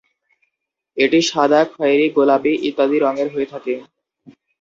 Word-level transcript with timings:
এটি 0.97 1.19
সাদা, 1.29 1.61
খয়েরী, 1.71 2.07
গোলাপী 2.15 2.53
ইত্যাদি 2.69 2.97
রংয়ের 2.99 3.29
হয়ে 3.33 3.47
থাকে। 3.53 3.73